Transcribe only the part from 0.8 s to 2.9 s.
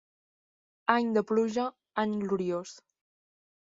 Any de pluja, any gloriós.